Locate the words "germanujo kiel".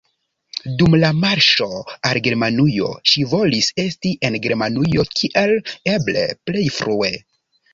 4.47-5.57